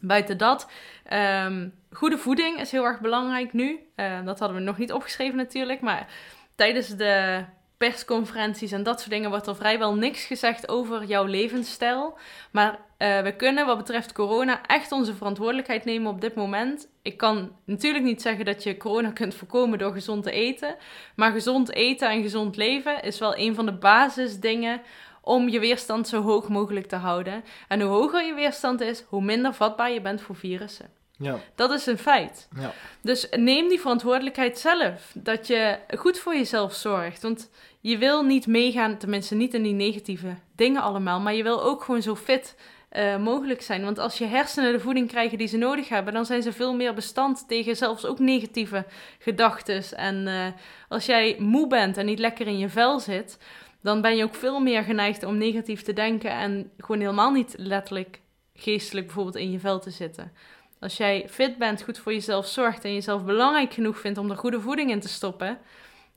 [0.01, 0.71] buiten dat,
[1.05, 3.81] ehm, goede voeding is heel erg belangrijk nu.
[4.25, 6.07] Dat hadden we nog niet opgeschreven natuurlijk, maar
[6.55, 7.45] tijdens de
[7.77, 12.19] persconferenties en dat soort dingen wordt er vrijwel niks gezegd over jouw levensstijl.
[12.51, 16.89] Maar uh, we kunnen wat betreft corona echt onze verantwoordelijkheid nemen op dit moment.
[17.03, 20.77] Ik kan natuurlijk niet zeggen dat je corona kunt voorkomen door gezond te eten.
[21.17, 24.81] Maar gezond eten en gezond leven is wel een van de basisdingen
[25.21, 27.45] om je weerstand zo hoog mogelijk te houden.
[27.69, 30.91] En hoe hoger je weerstand is, hoe minder vatbaar je bent voor virussen.
[31.17, 31.39] Ja.
[31.55, 32.49] Dat is een feit.
[32.57, 32.73] Ja.
[33.01, 35.13] Dus neem die verantwoordelijkheid zelf.
[35.15, 37.23] Dat je goed voor jezelf zorgt.
[37.23, 41.21] Want je wil niet meegaan, tenminste niet in die negatieve dingen allemaal.
[41.21, 42.57] Maar je wil ook gewoon zo fit
[42.97, 43.85] uh, mogelijk zijn.
[43.85, 46.75] Want als je hersenen de voeding krijgen die ze nodig hebben, dan zijn ze veel
[46.75, 48.85] meer bestand tegen zelfs ook negatieve
[49.19, 49.83] gedachten.
[49.97, 50.47] En uh,
[50.89, 53.39] als jij moe bent en niet lekker in je vel zit,
[53.83, 57.55] dan ben je ook veel meer geneigd om negatief te denken en gewoon helemaal niet
[57.57, 58.21] letterlijk
[58.55, 60.33] geestelijk bijvoorbeeld in je vel te zitten.
[60.81, 64.37] Als jij fit bent, goed voor jezelf zorgt en jezelf belangrijk genoeg vindt om er
[64.37, 65.59] goede voeding in te stoppen,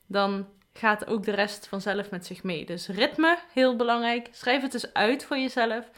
[0.06, 2.64] dan gaat ook de rest vanzelf met zich mee.
[2.64, 4.28] Dus ritme, heel belangrijk.
[4.30, 5.90] Schrijf het dus uit voor jezelf.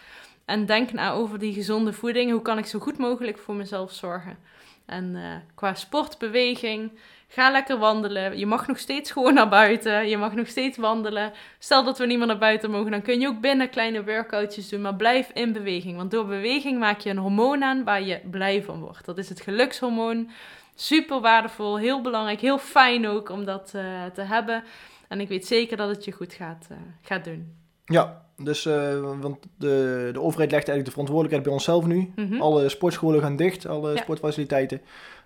[0.49, 2.31] En denk na over die gezonde voeding.
[2.31, 4.39] Hoe kan ik zo goed mogelijk voor mezelf zorgen?
[4.87, 5.23] En uh,
[5.55, 8.39] qua sport, beweging, ga lekker wandelen.
[8.39, 10.09] Je mag nog steeds gewoon naar buiten.
[10.09, 11.33] Je mag nog steeds wandelen.
[11.59, 14.69] Stel dat we niet meer naar buiten mogen, dan kun je ook binnen kleine workoutjes
[14.69, 14.81] doen.
[14.81, 15.97] Maar blijf in beweging.
[15.97, 19.05] Want door beweging maak je een hormoon aan waar je blij van wordt.
[19.05, 20.31] Dat is het gelukshormoon.
[20.75, 24.65] Super waardevol, heel belangrijk, heel fijn ook om dat uh, te hebben.
[25.09, 27.57] En ik weet zeker dat het je goed gaat, uh, gaat doen.
[27.85, 32.13] Ja, dus uh, want de, de overheid legt eigenlijk de verantwoordelijkheid bij onszelf nu.
[32.17, 32.41] Mhm.
[32.41, 33.97] Alle sportscholen gaan dicht, alle ja.
[33.97, 34.81] sportfaciliteiten.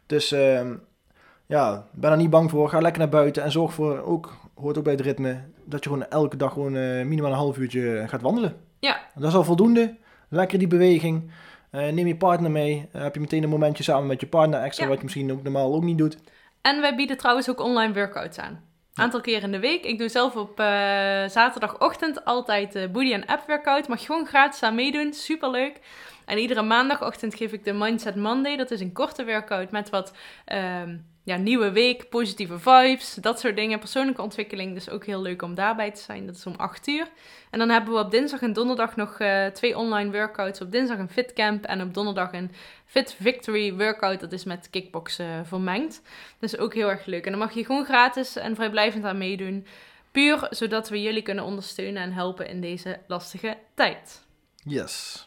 [0.06, 0.70] Dus uh,
[1.46, 2.68] ja, ben er niet bang voor.
[2.68, 5.90] Ga lekker naar buiten en zorg voor, ook, hoort ook bij het ritme, dat je
[5.90, 8.56] gewoon elke dag gewoon uh, minimaal een half uurtje gaat wandelen.
[8.78, 9.00] Ja.
[9.14, 9.96] Dat is al voldoende.
[10.28, 11.30] Lekker die beweging.
[11.70, 12.88] Neem je partner mee.
[12.92, 14.88] Heb je meteen een momentje samen met je partner extra, ja.
[14.88, 16.18] wat je misschien ook normaal ook niet doet.
[16.60, 18.60] En wij bieden trouwens ook online workouts aan.
[18.94, 19.84] Aantal keer in de week.
[19.84, 20.66] Ik doe zelf op uh,
[21.28, 23.88] zaterdagochtend altijd de Booty en App workout.
[23.88, 25.12] Mag gewoon gratis aan meedoen.
[25.12, 25.76] Superleuk.
[26.24, 28.56] En iedere maandagochtend geef ik de Mindset Monday.
[28.56, 30.12] Dat is een korte workout met wat
[30.44, 33.78] ehm, ja, nieuwe week, positieve vibes, dat soort dingen.
[33.78, 36.26] Persoonlijke ontwikkeling, dus ook heel leuk om daarbij te zijn.
[36.26, 37.08] Dat is om 8 uur.
[37.50, 40.60] En dan hebben we op dinsdag en donderdag nog eh, twee online workouts.
[40.60, 42.50] Op dinsdag een fitcamp en op donderdag een
[42.86, 44.20] Fit Victory workout.
[44.20, 46.02] Dat is met kickboksen uh, vermengd.
[46.38, 47.24] Dus ook heel erg leuk.
[47.24, 49.66] En dan mag je gewoon gratis en vrijblijvend aan meedoen.
[50.10, 54.22] Puur zodat we jullie kunnen ondersteunen en helpen in deze lastige tijd.
[54.64, 55.26] Yes.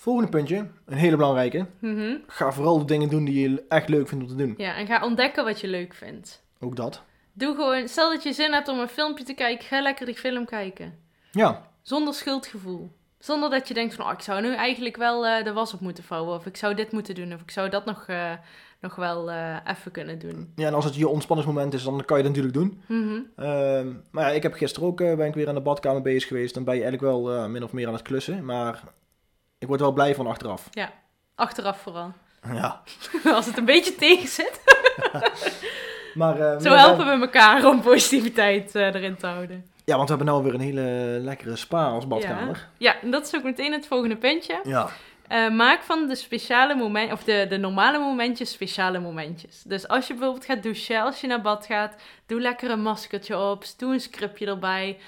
[0.00, 1.66] Volgende puntje, een hele belangrijke.
[1.78, 2.16] Mhm.
[2.26, 4.54] Ga vooral de dingen doen die je echt leuk vindt om te doen.
[4.56, 6.42] Ja, en ga ontdekken wat je leuk vindt.
[6.60, 7.02] Ook dat.
[7.32, 10.14] Doe gewoon, stel dat je zin hebt om een filmpje te kijken, ga lekker die
[10.14, 10.94] film kijken.
[11.30, 12.90] Ja, Zonder schuldgevoel.
[13.18, 15.80] Zonder dat je denkt van, oh, ik zou nu eigenlijk wel eh, de was op
[15.80, 16.34] moeten vouwen.
[16.34, 17.34] Of ik zou dit moeten doen.
[17.34, 18.32] Of ik zou dat nog, eh,
[18.80, 20.52] nog wel eh, even kunnen doen.
[20.56, 22.82] ja, en als het je ontspanningsmoment is, dan kan je dat natuurlijk doen.
[22.86, 23.20] Mhm.
[23.36, 26.54] Ehm, maar ja, ik heb gisteren ook, ben ik weer aan de badkamer bezig geweest.
[26.54, 28.44] Dan ben je eigenlijk wel min of meer aan het klussen.
[28.44, 28.82] Maar
[29.60, 30.68] ik word er wel blij van achteraf.
[31.34, 32.12] Achteraf vooral.
[32.52, 32.82] Ja.
[33.36, 34.60] Als het een beetje tegen zit.
[36.14, 39.66] Maar, eh, Zo helpen we elkaar om positiviteit eh, erin te houden.
[39.84, 42.68] Ja, want we hebben nou weer een hele lekkere spa als badkamer.
[42.78, 44.60] Ja, en dat is ook meteen het volgende puntje.
[44.62, 44.88] Ja.
[45.28, 49.62] Eh, maak van de speciale moment, of de, de normale momentjes speciale momentjes.
[49.62, 51.94] Dus als je bijvoorbeeld gaat douchen, als je naar bad gaat,
[52.26, 54.98] doe lekker een maskertje op, doe een scrubje erbij.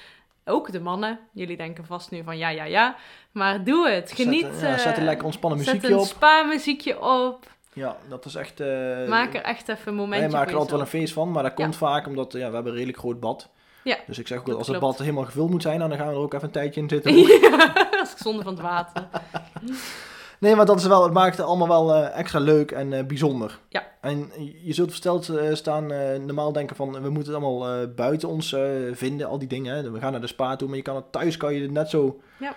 [0.45, 2.97] Ook de mannen, jullie denken vast nu van ja, ja, ja.
[3.33, 4.47] Maar doe het, geniet.
[4.53, 6.07] Zet, ja, zet een eh, lekker ontspannen Zet muziekje een op.
[6.07, 7.51] spa-muziekje op.
[7.73, 8.61] Ja, dat is echt...
[8.61, 11.31] eh, Maak er echt even een momentje Wij maken er altijd wel een feest van,
[11.31, 11.65] maar dat Ja.
[11.65, 13.49] komt vaak omdat ja, we hebben een redelijk groot bad.
[13.85, 14.93] Ja, Dus ik zeg ook, dat als het klopt.
[14.97, 17.17] bad helemaal gevuld moet zijn, dan gaan we er ook even een tijdje in zitten.
[17.41, 19.09] Ja, dat is zonde van het water.
[20.43, 23.05] Nee, maar dat is wel, het maakt het allemaal wel eh, extra leuk en eh,
[23.05, 23.59] bijzonder.
[23.69, 23.87] Ja.
[24.01, 24.31] En
[24.63, 25.87] je zult versteld eh, staan,
[26.27, 28.57] normaal denken van, we moeten het allemaal buiten ons
[28.93, 29.75] vinden, al die dingen.
[29.77, 29.91] Hè.
[29.91, 31.91] We gaan naar de spa toe, maar je kan het thuis kan je het net
[31.91, 32.55] zo Ja.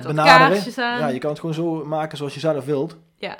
[0.00, 0.72] benaderen.
[0.76, 2.96] Ja, je kan het gewoon zo maken zoals je zelf wilt.
[3.16, 3.36] Ja.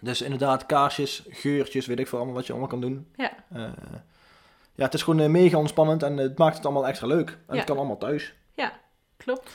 [0.00, 3.06] Dus inderdaad, kaarsjes, geurtjes, weet ik veel allemaal wat je allemaal kan doen.
[3.16, 3.30] Ja.
[4.74, 7.28] Ja, het is gewoon mega ontspannend en het maakt het allemaal extra leuk.
[7.28, 7.56] En Ja.
[7.56, 8.34] het kan allemaal thuis.
[9.16, 9.50] Klopt.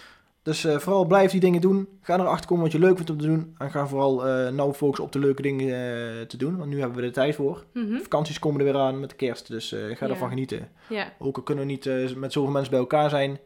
[0.48, 1.88] Dus eh, vooral blijf die dingen doen.
[2.02, 3.56] Ga erachter komen wat je leuk vindt om te doen.
[3.58, 6.58] En ga vooral eh nou focussen op de leuke dingen eh, te doen.
[6.58, 7.64] Want nu hebben we er tijd voor.
[7.74, 7.98] Mhm.
[7.98, 9.48] Vakanties komen er weer aan met de kerst.
[9.48, 10.12] Dus ga Ja.
[10.12, 10.70] ervan genieten.
[10.90, 13.40] Ja, Ook al kunnen we niet met zoveel mensen bij elkaar zijn.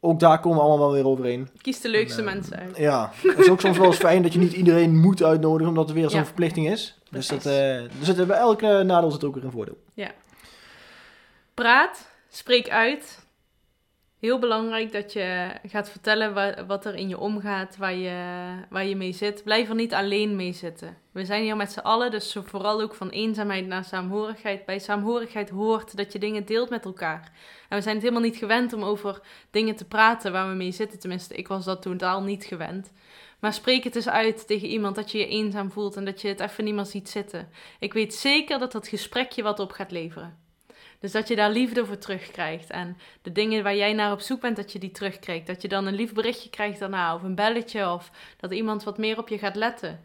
[0.00, 1.48] Ook daar komen we allemaal wel weer overheen.
[1.60, 2.76] kies de leukste En, mensen uit.
[2.76, 5.68] Ja, het is ook soms wel eens fijn dat je niet iedereen moet uitnodigen.
[5.68, 6.24] Omdat er weer zo'n Ja.
[6.26, 6.98] verplichting is.
[7.10, 9.78] Dus dat, er zit, bij elke nadeel zit ook weer een voordeel.
[11.54, 13.25] Praat, spreek uit.
[14.20, 18.14] Heel belangrijk dat je gaat vertellen wa- wat er in je omgaat, waar je,
[18.70, 19.44] waar je mee zit.
[19.44, 20.96] Blijf er niet alleen mee zitten.
[21.12, 24.64] We zijn hier met z'n allen, dus vooral ook van eenzaamheid naar saamhorigheid.
[24.64, 27.32] Bij saamhorigheid hoort dat je dingen deelt met elkaar.
[27.68, 30.72] En we zijn het helemaal niet gewend om over dingen te praten waar we mee
[30.72, 30.98] zitten.
[30.98, 32.92] Tenminste, ik was dat totaal niet gewend.
[33.40, 36.28] Maar spreek het eens uit tegen iemand dat je je eenzaam voelt en dat je
[36.28, 37.48] het even niet meer ziet zitten.
[37.78, 40.45] Ik weet zeker dat dat gesprekje wat op gaat leveren.
[41.06, 42.70] Dus dat je daar liefde voor terugkrijgt.
[42.70, 45.46] En de dingen waar jij naar op zoek bent, dat je die terugkrijgt.
[45.46, 48.98] Dat je dan een lief berichtje krijgt daarna, of een belletje, of dat iemand wat
[48.98, 50.00] meer op je gaat letten.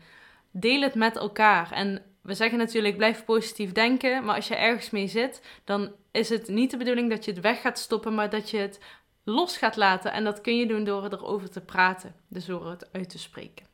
[0.52, 1.72] Deel het met elkaar.
[1.72, 4.26] En we zeggen natuurlijk, blijf positief denken.
[4.26, 7.40] Maar als je ergens mee zit, dan is het niet de bedoeling dat je het
[7.40, 8.80] weg gaat stoppen, maar dat je het
[9.24, 10.12] los gaat laten.
[10.12, 12.16] En dat kun je doen door erover te praten.
[12.28, 13.66] Dus door het uit te spreken.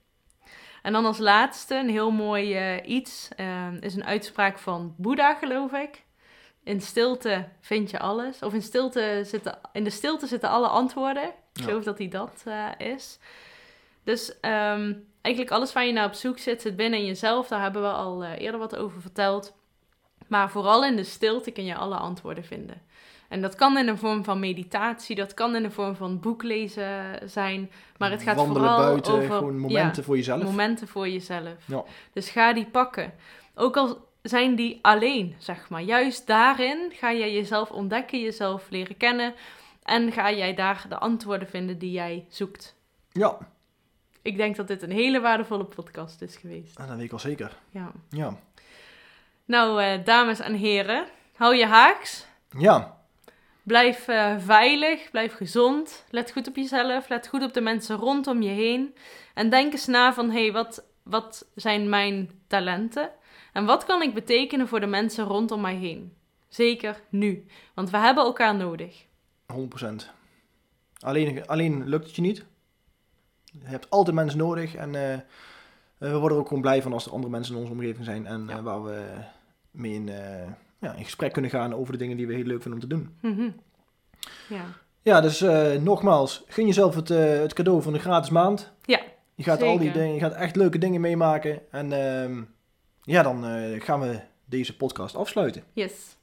[0.81, 5.35] En dan als laatste, een heel mooi eh, iets, eh, is een uitspraak van Boeddha,
[5.35, 6.05] geloof ik.
[6.67, 8.39] In stilte vind je alles.
[8.39, 11.23] Of in, stilte zitten, in de stilte zitten alle antwoorden.
[11.23, 11.63] Ik Ja.
[11.63, 13.19] geloof dat die dat eh, is.
[14.03, 17.47] Dus ehm, eigenlijk alles waar je naar op zoek zit, zit binnen in jezelf.
[17.47, 19.53] Daar hebben we al eh, eerder wat over verteld.
[20.27, 22.81] Maar vooral in de stilte kun je alle antwoorden vinden.
[23.29, 27.19] En dat kan in de vorm van meditatie, dat kan in de vorm van boeklezen
[27.25, 27.71] zijn.
[27.97, 30.43] Maar het gaat Wandelen vooral buiten, over gewoon momenten voor jezelf.
[30.43, 31.53] momenten voor jezelf.
[31.65, 31.83] Ja.
[32.13, 33.13] Dus ga die pakken.
[33.55, 35.81] Ook al zijn die alleen, zeg maar.
[35.81, 39.33] Juist daarin ga jij jezelf ontdekken, jezelf leren kennen.
[39.83, 42.75] En ga jij daar de antwoorden vinden die jij zoekt.
[43.11, 43.37] Ja,
[44.21, 46.77] Ik denk dat dit een hele waardevolle podcast is geweest.
[46.77, 47.57] dat weet ik al zeker.
[47.69, 47.91] Ja.
[48.09, 48.37] Ja.
[49.45, 52.25] Nou, eh, dames en heren, hou je haaks.
[52.57, 52.97] Ja,
[53.67, 56.05] Blijf eh, veilig, blijf gezond.
[56.09, 58.95] Let goed op jezelf, let goed op de mensen rondom je heen.
[59.33, 63.09] En denk eens na van, hé, hey, wat, wat zijn mijn talenten?
[63.57, 66.13] En wat kan ik betekenen voor de mensen rondom mij heen?
[66.47, 69.05] Zeker nu, want we hebben elkaar nodig.
[69.53, 69.55] 100%.
[70.99, 72.45] Alleen, alleen lukt het je niet.
[73.45, 75.17] Je hebt altijd mensen nodig en eh,
[75.97, 78.25] we worden er ook gewoon blij van als er andere mensen in onze omgeving zijn
[78.25, 78.57] en Ja.
[78.57, 79.05] eh, waar we
[79.71, 80.47] mee in, eh,
[80.79, 82.95] ja, in gesprek kunnen gaan over de dingen die we heel leuk vinden om te
[82.95, 83.17] doen.
[83.21, 83.49] Mhm.
[84.49, 84.63] Ja.
[85.01, 88.73] Ja, dus eh, nogmaals, gun jezelf het, eh, het cadeau van de gratis maand.
[89.35, 91.71] Je gaat al die dingen, je gaat echt leuke dingen meemaken.
[91.71, 92.41] En ehm,
[93.07, 95.63] ja, dan eh, gaan we deze podcast afsluiten.
[95.73, 96.15] Yes.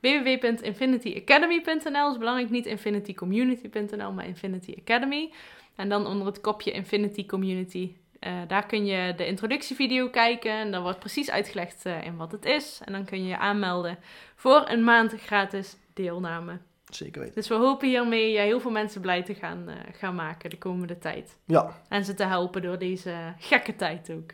[0.00, 5.32] www.infinityacademy.nl is belangrijk, niet infinitycommunity.nl, maar Infinity Academy.
[5.76, 7.94] En dan onder het kopje Infinity Community.
[8.20, 12.32] eh, daar kun je de introductievideo kijken en dan wordt precies uitgelegd eh, in wat
[12.32, 12.80] het is.
[12.84, 13.98] En dan kun je je aanmelden
[14.34, 16.58] voor een maand gratis deelname.
[16.88, 17.34] Zeker weten.
[17.34, 20.98] Dus we hopen hiermee eh, heel veel mensen blij te gaan, gaan maken de komende
[20.98, 21.36] tijd.
[21.44, 24.30] Ja, En ze te helpen door deze gekke tijd ook.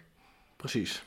[0.56, 1.02] precies.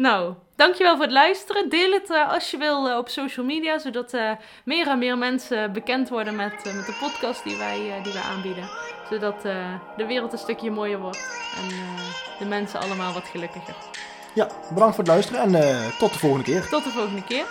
[0.00, 1.68] Nou, dankjewel voor het luisteren.
[1.68, 4.30] Deel het eh, als je wil eh, op social media, zodat eh,
[4.64, 8.70] meer en meer mensen bekend worden met, met de podcast die wij, die wij aanbieden.
[9.10, 9.42] Zodat
[9.96, 11.68] de wereld een stukje mooier wordt en
[12.38, 13.74] de mensen allemaal wat gelukkiger.
[14.34, 16.68] Ja, bedankt voor het luisteren en tot de volgende keer.
[16.68, 17.44] Tot de volgende keer.